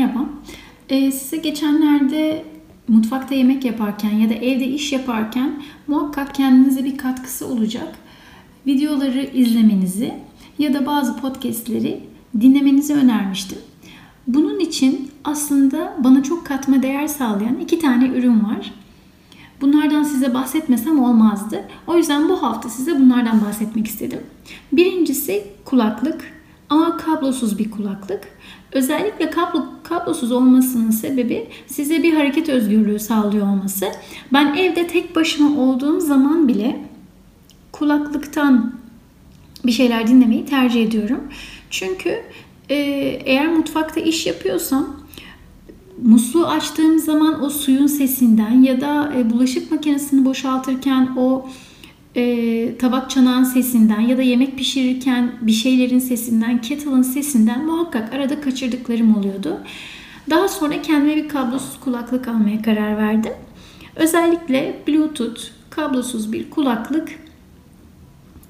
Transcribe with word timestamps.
Merhaba. 0.00 0.24
Ee, 0.88 1.12
size 1.12 1.36
geçenlerde 1.36 2.44
mutfakta 2.88 3.34
yemek 3.34 3.64
yaparken 3.64 4.10
ya 4.10 4.30
da 4.30 4.34
evde 4.34 4.66
iş 4.66 4.92
yaparken 4.92 5.62
muhakkak 5.86 6.34
kendinize 6.34 6.84
bir 6.84 6.98
katkısı 6.98 7.46
olacak. 7.46 7.94
Videoları 8.66 9.22
izlemenizi 9.22 10.14
ya 10.58 10.74
da 10.74 10.86
bazı 10.86 11.16
podcastleri 11.16 12.00
dinlemenizi 12.40 12.94
önermiştim. 12.94 13.58
Bunun 14.26 14.58
için 14.58 15.10
aslında 15.24 15.96
bana 16.04 16.22
çok 16.22 16.46
katma 16.46 16.82
değer 16.82 17.06
sağlayan 17.06 17.58
iki 17.60 17.78
tane 17.78 18.08
ürün 18.08 18.44
var. 18.44 18.72
Bunlardan 19.60 20.02
size 20.02 20.34
bahsetmesem 20.34 21.00
olmazdı. 21.02 21.64
O 21.86 21.96
yüzden 21.96 22.28
bu 22.28 22.42
hafta 22.42 22.68
size 22.68 23.00
bunlardan 23.00 23.44
bahsetmek 23.44 23.86
istedim. 23.86 24.20
Birincisi 24.72 25.44
kulaklık 25.64 26.39
ama 26.70 26.96
kablosuz 26.96 27.58
bir 27.58 27.70
kulaklık. 27.70 28.28
Özellikle 28.72 29.30
kablo, 29.30 29.64
kablosuz 29.82 30.32
olmasının 30.32 30.90
sebebi 30.90 31.48
size 31.66 32.02
bir 32.02 32.14
hareket 32.14 32.48
özgürlüğü 32.48 32.98
sağlıyor 32.98 33.46
olması. 33.46 33.86
Ben 34.32 34.54
evde 34.54 34.86
tek 34.86 35.16
başıma 35.16 35.62
olduğum 35.62 36.00
zaman 36.00 36.48
bile 36.48 36.84
kulaklıktan 37.72 38.74
bir 39.66 39.72
şeyler 39.72 40.06
dinlemeyi 40.06 40.44
tercih 40.44 40.82
ediyorum. 40.82 41.20
Çünkü 41.70 42.22
e, 42.68 42.74
eğer 43.24 43.52
mutfakta 43.52 44.00
iş 44.00 44.26
yapıyorsam 44.26 44.96
musluğu 46.02 46.46
açtığım 46.46 46.98
zaman 46.98 47.44
o 47.44 47.50
suyun 47.50 47.86
sesinden 47.86 48.62
ya 48.62 48.80
da 48.80 49.12
e, 49.16 49.30
bulaşık 49.30 49.70
makinesini 49.70 50.24
boşaltırken 50.24 51.08
o 51.16 51.46
e, 52.16 52.76
tabak 52.78 53.10
çanağın 53.10 53.44
sesinden 53.44 54.00
ya 54.00 54.18
da 54.18 54.22
yemek 54.22 54.58
pişirirken 54.58 55.32
bir 55.40 55.52
şeylerin 55.52 55.98
sesinden, 55.98 56.60
kettle'ın 56.60 57.02
sesinden 57.02 57.66
muhakkak 57.66 58.14
arada 58.14 58.40
kaçırdıklarım 58.40 59.16
oluyordu. 59.16 59.60
Daha 60.30 60.48
sonra 60.48 60.82
kendime 60.82 61.16
bir 61.16 61.28
kablosuz 61.28 61.80
kulaklık 61.80 62.28
almaya 62.28 62.62
karar 62.62 62.96
verdim. 62.96 63.32
Özellikle 63.96 64.82
Bluetooth 64.88 65.40
kablosuz 65.70 66.32
bir 66.32 66.50
kulaklık 66.50 67.08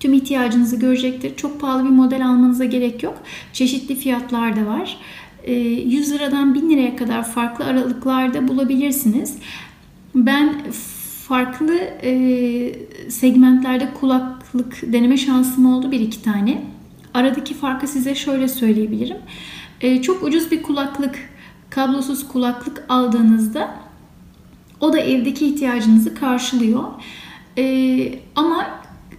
tüm 0.00 0.12
ihtiyacınızı 0.12 0.76
görecektir. 0.76 1.36
Çok 1.36 1.60
pahalı 1.60 1.84
bir 1.84 1.90
model 1.90 2.26
almanıza 2.26 2.64
gerek 2.64 3.02
yok. 3.02 3.18
Çeşitli 3.52 3.94
fiyatlar 3.94 4.56
da 4.56 4.66
var. 4.66 4.98
100 5.46 6.12
liradan 6.12 6.54
1000 6.54 6.70
liraya 6.70 6.96
kadar 6.96 7.28
farklı 7.28 7.64
aralıklarda 7.64 8.48
bulabilirsiniz. 8.48 9.38
Ben 10.14 10.54
farklı 11.30 11.74
e, 12.02 12.10
segmentlerde 13.08 13.88
kulaklık 14.00 14.92
deneme 14.92 15.16
şansım 15.16 15.74
oldu 15.74 15.90
bir 15.90 16.00
iki 16.00 16.22
tane. 16.22 16.62
Aradaki 17.14 17.54
farkı 17.54 17.88
size 17.88 18.14
şöyle 18.14 18.48
söyleyebilirim. 18.48 19.16
E, 19.80 20.02
çok 20.02 20.22
ucuz 20.22 20.50
bir 20.50 20.62
kulaklık, 20.62 21.18
kablosuz 21.70 22.28
kulaklık 22.28 22.84
aldığınızda 22.88 23.74
o 24.80 24.92
da 24.92 24.98
evdeki 24.98 25.46
ihtiyacınızı 25.46 26.14
karşılıyor. 26.14 26.84
E, 27.58 27.64
ama 28.36 28.66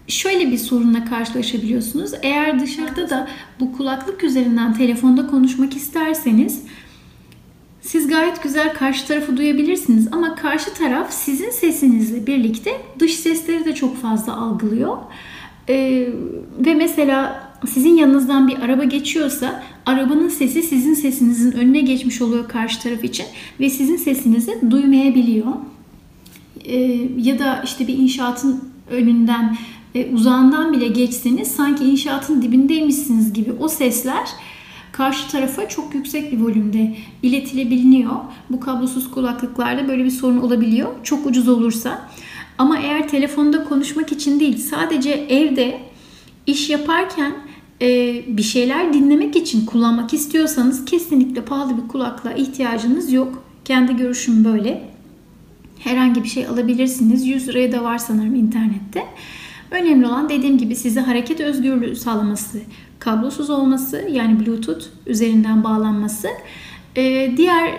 şöyle 0.07 0.51
bir 0.51 0.57
sorunla 0.57 1.05
karşılaşabiliyorsunuz. 1.05 2.11
Eğer 2.21 2.59
dışarıda 2.59 3.09
da 3.09 3.27
bu 3.59 3.77
kulaklık 3.77 4.23
üzerinden 4.23 4.73
telefonda 4.73 5.27
konuşmak 5.27 5.75
isterseniz 5.75 6.63
siz 7.81 8.07
gayet 8.07 8.43
güzel 8.43 8.73
karşı 8.73 9.07
tarafı 9.07 9.37
duyabilirsiniz 9.37 10.07
ama 10.11 10.35
karşı 10.35 10.73
taraf 10.73 11.13
sizin 11.13 11.49
sesinizle 11.49 12.27
birlikte 12.27 12.71
dış 12.99 13.13
sesleri 13.13 13.65
de 13.65 13.75
çok 13.75 13.97
fazla 13.97 14.37
algılıyor. 14.37 14.97
Ee, 15.69 16.07
ve 16.59 16.73
mesela 16.73 17.51
sizin 17.67 17.95
yanınızdan 17.95 18.47
bir 18.47 18.59
araba 18.59 18.83
geçiyorsa 18.83 19.63
arabanın 19.85 20.29
sesi 20.29 20.63
sizin 20.63 20.93
sesinizin 20.93 21.51
önüne 21.51 21.81
geçmiş 21.81 22.21
oluyor 22.21 22.49
karşı 22.49 22.81
taraf 22.81 23.03
için 23.03 23.25
ve 23.59 23.69
sizin 23.69 23.97
sesinizi 23.97 24.71
duymayabiliyor. 24.71 25.47
Ee, 26.65 26.77
ya 27.17 27.39
da 27.39 27.61
işte 27.65 27.87
bir 27.87 27.97
inşaatın 27.97 28.63
önünden 28.91 29.57
e, 29.95 30.13
uzağından 30.13 30.73
bile 30.73 30.87
geçseniz 30.87 31.51
sanki 31.51 31.83
inşaatın 31.83 32.41
dibindeymişsiniz 32.41 33.33
gibi 33.33 33.51
o 33.59 33.67
sesler 33.67 34.29
karşı 35.01 35.31
tarafa 35.31 35.69
çok 35.69 35.95
yüksek 35.95 36.31
bir 36.31 36.39
volümde 36.39 36.95
iletilebiliyor. 37.23 38.11
Bu 38.49 38.59
kablosuz 38.59 39.11
kulaklıklarda 39.11 39.87
böyle 39.87 40.05
bir 40.05 40.09
sorun 40.09 40.37
olabiliyor. 40.37 40.89
Çok 41.03 41.25
ucuz 41.25 41.47
olursa. 41.47 42.09
Ama 42.57 42.77
eğer 42.77 43.07
telefonda 43.07 43.63
konuşmak 43.63 44.11
için 44.11 44.39
değil 44.39 44.57
sadece 44.57 45.09
evde 45.09 45.79
iş 46.47 46.69
yaparken 46.69 47.35
e, 47.81 47.87
bir 48.27 48.43
şeyler 48.43 48.93
dinlemek 48.93 49.35
için 49.35 49.65
kullanmak 49.65 50.13
istiyorsanız 50.13 50.85
kesinlikle 50.85 51.41
pahalı 51.41 51.83
bir 51.83 51.87
kulaklığa 51.87 52.33
ihtiyacınız 52.33 53.13
yok. 53.13 53.43
Kendi 53.65 53.97
görüşüm 53.97 54.45
böyle. 54.45 54.89
Herhangi 55.79 56.23
bir 56.23 56.29
şey 56.29 56.47
alabilirsiniz. 56.47 57.27
100 57.27 57.47
liraya 57.47 57.71
da 57.71 57.83
var 57.83 57.97
sanırım 57.97 58.35
internette. 58.35 59.05
Önemli 59.71 60.07
olan 60.07 60.29
dediğim 60.29 60.57
gibi 60.57 60.75
size 60.75 60.99
hareket 60.99 61.39
özgürlüğü 61.39 61.95
sağlaması, 61.95 62.61
kablosuz 63.01 63.49
olması 63.49 64.07
yani 64.11 64.45
Bluetooth 64.45 64.85
üzerinden 65.07 65.63
bağlanması. 65.63 66.27
Ee, 66.97 67.33
diğer 67.37 67.71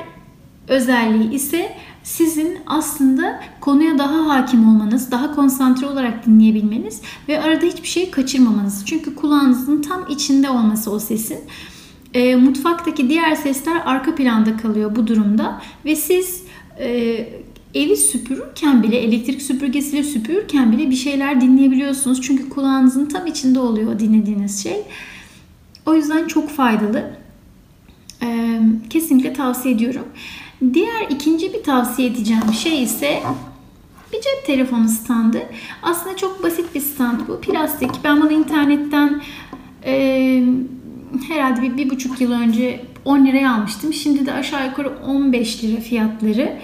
özelliği 0.68 1.32
ise 1.32 1.76
sizin 2.02 2.58
aslında 2.66 3.40
konuya 3.60 3.98
daha 3.98 4.28
hakim 4.28 4.68
olmanız, 4.68 5.10
daha 5.10 5.34
konsantre 5.34 5.86
olarak 5.86 6.26
dinleyebilmeniz 6.26 7.00
ve 7.28 7.42
arada 7.42 7.66
hiçbir 7.66 7.88
şey 7.88 8.10
kaçırmamanız. 8.10 8.82
Çünkü 8.86 9.14
kulağınızın 9.14 9.82
tam 9.82 10.06
içinde 10.08 10.50
olması 10.50 10.90
o 10.90 10.98
sesin. 10.98 11.38
E, 12.14 12.36
mutfaktaki 12.36 13.08
diğer 13.08 13.34
sesler 13.34 13.82
arka 13.84 14.14
planda 14.14 14.56
kalıyor 14.56 14.96
bu 14.96 15.06
durumda 15.06 15.62
ve 15.84 15.96
siz 15.96 16.42
e, 16.78 16.88
evi 17.74 17.96
süpürürken 17.96 18.82
bile 18.82 18.96
elektrik 18.96 19.42
süpürgesiyle 19.42 20.02
süpürürken 20.02 20.72
bile 20.72 20.90
bir 20.90 20.96
şeyler 20.96 21.40
dinleyebiliyorsunuz. 21.40 22.22
Çünkü 22.22 22.48
kulağınızın 22.48 23.06
tam 23.06 23.26
içinde 23.26 23.58
oluyor 23.58 23.98
dinlediğiniz 23.98 24.62
şey. 24.62 24.82
O 25.86 25.94
yüzden 25.94 26.26
çok 26.26 26.50
faydalı. 26.50 27.10
Kesinlikle 28.90 29.32
tavsiye 29.32 29.74
ediyorum. 29.74 30.08
Diğer 30.74 31.10
ikinci 31.10 31.52
bir 31.52 31.62
tavsiye 31.62 32.08
edeceğim 32.08 32.52
şey 32.62 32.82
ise 32.82 33.22
bir 34.12 34.20
cep 34.20 34.46
telefonu 34.46 34.88
standı. 34.88 35.42
Aslında 35.82 36.16
çok 36.16 36.42
basit 36.42 36.74
bir 36.74 36.80
stand 36.80 37.20
bu. 37.28 37.40
Plastik. 37.40 37.90
Ben 38.04 38.20
bunu 38.20 38.32
internetten 38.32 39.22
e, 39.84 40.44
herhalde 41.28 41.62
bir, 41.62 41.76
bir 41.76 41.90
buçuk 41.90 42.20
yıl 42.20 42.32
önce 42.32 42.84
10 43.04 43.26
liraya 43.26 43.54
almıştım. 43.54 43.92
Şimdi 43.92 44.26
de 44.26 44.32
aşağı 44.32 44.66
yukarı 44.66 44.92
15 45.06 45.64
lira 45.64 45.80
fiyatları. 45.80 46.58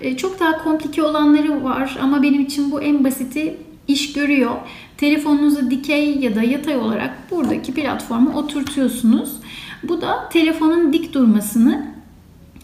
E, 0.00 0.16
çok 0.16 0.40
daha 0.40 0.64
komplike 0.64 1.02
olanları 1.02 1.64
var 1.64 1.98
ama 2.02 2.22
benim 2.22 2.40
için 2.40 2.70
bu 2.72 2.82
en 2.82 3.04
basiti 3.04 3.56
iş 3.88 4.12
görüyor. 4.12 4.50
Telefonunuzu 5.04 5.70
dikey 5.70 6.18
ya 6.18 6.34
da 6.34 6.42
yatay 6.42 6.76
olarak 6.76 7.30
buradaki 7.30 7.74
platforma 7.74 8.38
oturtuyorsunuz. 8.38 9.32
Bu 9.82 10.00
da 10.00 10.28
telefonun 10.28 10.92
dik 10.92 11.14
durmasını 11.14 11.86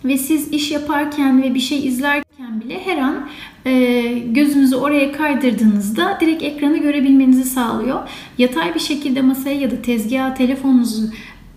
ve 0.05 0.19
siz 0.19 0.49
iş 0.53 0.71
yaparken 0.71 1.43
ve 1.43 1.55
bir 1.55 1.61
şey 1.61 1.87
izlerken 1.87 2.61
bile 2.61 2.81
her 2.85 2.99
an 2.99 3.29
e, 3.67 4.03
gözünüzü 4.27 4.77
oraya 4.77 5.13
kaydırdığınızda 5.13 6.19
direkt 6.21 6.43
ekranı 6.43 6.79
görebilmenizi 6.79 7.45
sağlıyor. 7.45 8.09
Yatay 8.39 8.75
bir 8.75 8.81
şekilde 8.81 9.23
masaya 9.23 9.61
ya 9.61 9.71
da 9.71 9.83
tezgaha 9.83 10.35
telefonunuzu 10.35 11.03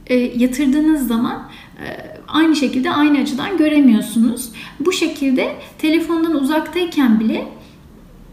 e, 0.08 0.16
yatırdığınız 0.16 1.08
zaman 1.08 1.50
e, 1.86 1.86
aynı 2.28 2.56
şekilde 2.56 2.92
aynı 2.92 3.20
açıdan 3.20 3.58
göremiyorsunuz. 3.58 4.50
Bu 4.80 4.92
şekilde 4.92 5.56
telefondan 5.78 6.36
uzaktayken 6.36 7.20
bile 7.20 7.46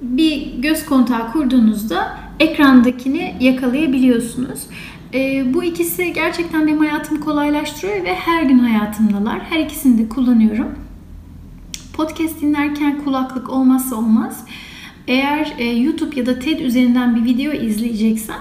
bir 0.03 0.55
göz 0.59 0.85
kontağı 0.85 1.33
kurduğunuzda 1.33 2.30
ekrandakini 2.41 3.35
yakalayabiliyorsunuz. 3.41 4.67
E, 5.15 5.55
bu 5.55 5.65
ikisi 5.65 6.13
gerçekten 6.13 6.67
benim 6.67 6.79
hayatımı 6.79 7.21
kolaylaştırıyor 7.21 8.05
ve 8.05 8.15
her 8.15 8.43
gün 8.43 8.59
hayatımdalar. 8.59 9.41
Her 9.41 9.59
ikisini 9.59 9.99
de 9.99 10.09
kullanıyorum. 10.09 10.69
Podcast 11.97 12.41
dinlerken 12.41 13.05
kulaklık 13.05 13.51
olmazsa 13.51 13.97
olmaz. 13.97 14.45
Eğer 15.07 15.53
e, 15.59 15.65
YouTube 15.65 16.17
ya 16.21 16.27
da 16.27 16.39
TED 16.39 16.61
üzerinden 16.61 17.17
bir 17.17 17.25
video 17.25 17.53
izleyeceksem 17.53 18.41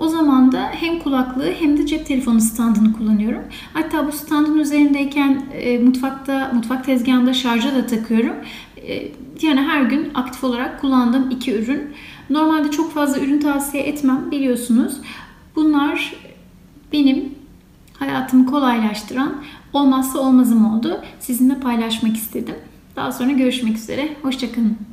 o 0.00 0.08
zaman 0.08 0.52
da 0.52 0.70
hem 0.72 0.98
kulaklığı 0.98 1.52
hem 1.60 1.78
de 1.78 1.86
cep 1.86 2.06
telefonu 2.06 2.40
standını 2.40 2.92
kullanıyorum. 2.92 3.42
Hatta 3.72 4.06
bu 4.06 4.12
standın 4.12 4.58
üzerindeyken 4.58 5.42
e, 5.52 5.78
mutfakta, 5.78 6.50
mutfak 6.54 6.84
tezgahında 6.84 7.34
şarja 7.34 7.74
da 7.74 7.86
takıyorum. 7.86 8.36
E, 8.76 9.08
yani 9.42 9.60
her 9.60 9.82
gün 9.82 10.10
aktif 10.14 10.44
olarak 10.44 10.80
kullandığım 10.80 11.30
iki 11.30 11.54
ürün. 11.54 11.82
Normalde 12.30 12.70
çok 12.70 12.92
fazla 12.92 13.20
ürün 13.20 13.40
tavsiye 13.40 13.82
etmem 13.82 14.30
biliyorsunuz. 14.30 14.96
Bunlar 15.56 16.14
benim 16.92 17.34
hayatımı 17.98 18.46
kolaylaştıran 18.46 19.34
olmazsa 19.72 20.18
olmazım 20.18 20.74
oldu. 20.74 21.00
Sizinle 21.20 21.60
paylaşmak 21.60 22.16
istedim. 22.16 22.54
Daha 22.96 23.12
sonra 23.12 23.32
görüşmek 23.32 23.76
üzere. 23.76 24.08
Hoşçakalın. 24.22 24.89